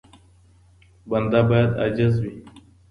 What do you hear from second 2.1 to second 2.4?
وي.